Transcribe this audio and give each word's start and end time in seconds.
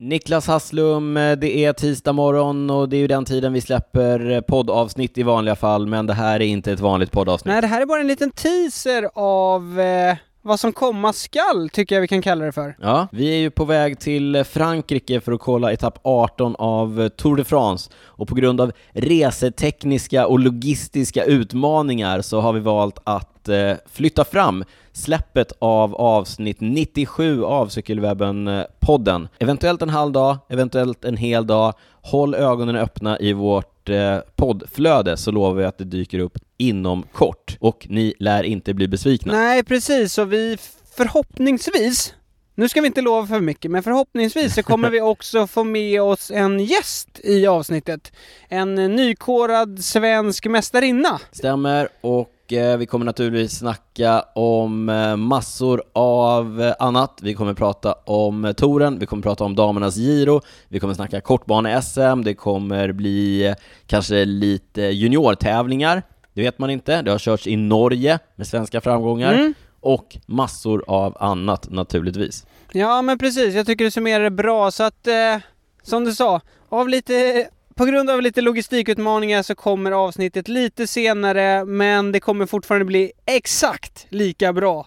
Niklas 0.00 0.46
Hasslum, 0.46 1.16
eh, 1.16 1.36
det 1.36 1.64
är 1.64 1.72
tisdag 1.72 2.12
morgon 2.12 2.70
och 2.70 2.88
det 2.88 2.96
är 2.96 2.98
ju 2.98 3.06
den 3.06 3.24
tiden 3.24 3.52
vi 3.52 3.60
släpper 3.60 4.30
eh, 4.30 4.40
poddavsnitt 4.40 5.18
i 5.18 5.22
vanliga 5.22 5.56
fall, 5.56 5.86
men 5.86 6.06
det 6.06 6.14
här 6.14 6.34
är 6.34 6.44
inte 6.46 6.72
ett 6.72 6.80
vanligt 6.80 7.12
poddavsnitt. 7.12 7.52
Nej, 7.52 7.60
det 7.60 7.66
här 7.66 7.82
är 7.82 7.86
bara 7.86 8.00
en 8.00 8.06
liten 8.06 8.30
teaser 8.30 9.10
av 9.14 9.80
eh, 9.80 10.16
vad 10.44 10.60
som 10.60 10.72
komma 10.72 11.12
skall, 11.12 11.68
tycker 11.72 11.94
jag 11.94 12.00
vi 12.00 12.08
kan 12.08 12.22
kalla 12.22 12.44
det 12.44 12.52
för. 12.52 12.76
Ja, 12.80 13.06
vi 13.12 13.34
är 13.34 13.38
ju 13.38 13.50
på 13.50 13.64
väg 13.64 14.00
till 14.00 14.44
Frankrike 14.44 15.20
för 15.20 15.32
att 15.32 15.40
kolla 15.40 15.72
etapp 15.72 15.98
18 16.02 16.56
av 16.58 17.08
Tour 17.08 17.36
de 17.36 17.44
France 17.44 17.90
och 17.96 18.28
på 18.28 18.34
grund 18.34 18.60
av 18.60 18.72
resetekniska 18.92 20.26
och 20.26 20.38
logistiska 20.38 21.24
utmaningar 21.24 22.20
så 22.20 22.40
har 22.40 22.52
vi 22.52 22.60
valt 22.60 22.98
att 23.04 23.48
eh, 23.48 23.72
flytta 23.92 24.24
fram 24.24 24.64
släppet 24.92 25.52
av 25.58 25.94
avsnitt 25.94 26.60
97 26.60 27.44
av 27.44 27.68
Cykelwebben-podden. 27.68 29.28
Eventuellt 29.38 29.82
en 29.82 29.90
halv 29.90 30.12
dag, 30.12 30.38
eventuellt 30.48 31.04
en 31.04 31.16
hel 31.16 31.46
dag. 31.46 31.74
Håll 32.02 32.34
ögonen 32.34 32.76
öppna 32.76 33.18
i 33.18 33.32
vårt 33.32 33.73
eh, 33.88 34.18
poddflöde 34.36 35.16
så 35.16 35.30
lovar 35.30 35.54
vi 35.54 35.64
att 35.64 35.78
det 35.78 35.84
dyker 35.84 36.18
upp 36.18 36.38
inom 36.56 37.02
kort 37.12 37.56
och 37.60 37.86
ni 37.90 38.14
lär 38.18 38.42
inte 38.42 38.74
bli 38.74 38.88
besvikna. 38.88 39.32
Nej, 39.32 39.64
precis, 39.64 40.18
och 40.18 40.32
vi 40.32 40.56
förhoppningsvis 40.96 42.14
nu 42.56 42.68
ska 42.68 42.80
vi 42.80 42.86
inte 42.86 43.00
lova 43.00 43.26
för 43.26 43.40
mycket, 43.40 43.70
men 43.70 43.82
förhoppningsvis 43.82 44.54
så 44.54 44.62
kommer 44.62 44.90
vi 44.90 45.00
också 45.00 45.46
få 45.46 45.64
med 45.64 46.02
oss 46.02 46.30
en 46.30 46.60
gäst 46.60 47.20
i 47.24 47.46
avsnittet. 47.46 48.12
En 48.48 48.74
nykorad 48.74 49.84
svensk 49.84 50.46
mästarinna. 50.46 51.20
Stämmer, 51.32 51.88
och 52.00 52.28
eh, 52.52 52.76
vi 52.76 52.86
kommer 52.86 53.06
naturligtvis 53.06 53.58
snacka 53.58 54.24
om 54.34 54.88
eh, 54.88 55.16
massor 55.16 55.82
av 55.92 56.62
eh, 56.62 56.74
annat. 56.78 57.18
Vi 57.22 57.34
kommer 57.34 57.54
prata 57.54 57.92
om 57.92 58.54
touren, 58.56 58.98
vi 58.98 59.06
kommer 59.06 59.22
prata 59.22 59.44
om 59.44 59.54
damernas 59.54 59.96
Giro, 59.96 60.40
vi 60.68 60.80
kommer 60.80 60.94
snacka 60.94 61.20
kortbane-SM, 61.20 62.24
det 62.24 62.34
kommer 62.34 62.92
bli 62.92 63.54
kanske 63.86 64.24
lite 64.24 64.82
juniortävlingar, 64.82 66.02
det 66.34 66.42
vet 66.42 66.58
man 66.58 66.70
inte. 66.70 67.02
Det 67.02 67.10
har 67.10 67.18
körts 67.18 67.46
i 67.46 67.56
Norge 67.56 68.18
med 68.36 68.46
svenska 68.46 68.80
framgångar. 68.80 69.32
Mm. 69.32 69.54
Och 69.80 70.16
massor 70.26 70.84
av 70.86 71.16
annat 71.20 71.70
naturligtvis. 71.70 72.46
Ja, 72.72 73.02
men 73.02 73.18
precis. 73.18 73.54
Jag 73.54 73.66
tycker 73.66 73.84
du 73.84 73.90
summerar 73.90 74.24
det 74.24 74.30
bra, 74.30 74.70
så 74.70 74.82
att 74.82 75.06
eh, 75.06 75.38
som 75.82 76.04
du 76.04 76.14
sa, 76.14 76.40
av 76.68 76.88
lite 76.88 77.48
på 77.74 77.84
grund 77.84 78.10
av 78.10 78.22
lite 78.22 78.40
logistikutmaningar 78.40 79.42
så 79.42 79.54
kommer 79.54 79.92
avsnittet 79.92 80.48
lite 80.48 80.86
senare, 80.86 81.64
men 81.64 82.12
det 82.12 82.20
kommer 82.20 82.46
fortfarande 82.46 82.84
bli 82.84 83.12
exakt 83.26 84.06
lika 84.08 84.52
bra 84.52 84.86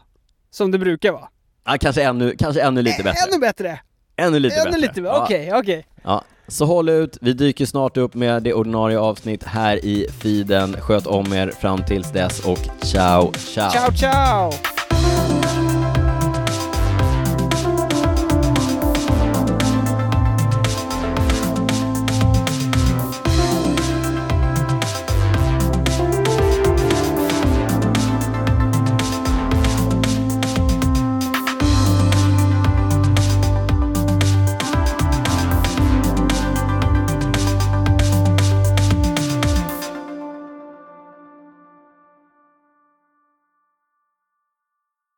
som 0.52 0.71
det 0.71 0.77
brukar 0.77 1.11
vara. 1.11 1.27
Ja, 1.66 1.77
kanske 1.79 2.03
ännu, 2.03 2.35
kanske 2.39 2.61
ännu 2.61 2.81
lite 2.81 3.03
bättre. 3.03 3.19
Ännu 3.29 3.39
bättre! 3.39 3.79
Ännu 4.17 4.39
lite 4.39 4.55
Ännu 4.55 4.71
bättre. 4.71 4.88
bättre, 4.88 5.02
Ja. 5.02 5.23
okej, 5.23 5.52
okej. 5.53 5.85
Ja, 6.03 6.23
så 6.47 6.66
håll 6.66 6.89
ut, 6.89 7.17
vi 7.21 7.33
dyker 7.33 7.66
snart 7.66 7.97
upp 7.97 8.13
med 8.13 8.44
det 8.44 8.53
ordinarie 8.53 8.99
avsnitt 8.99 9.44
här 9.44 9.85
i 9.85 10.07
feeden. 10.23 10.81
Sköt 10.81 11.07
om 11.07 11.33
er 11.33 11.51
fram 11.51 11.83
tills 11.83 12.11
dess 12.11 12.39
och 12.45 12.59
ciao, 12.81 13.31
ciao! 13.33 13.72
Ciao, 13.72 13.91
ciao! 13.91 14.77